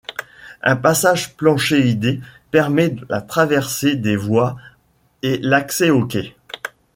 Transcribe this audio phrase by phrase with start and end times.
[0.63, 4.57] Un passage planchéié permet la traversée des voies
[5.21, 6.35] et l'accès aux quais.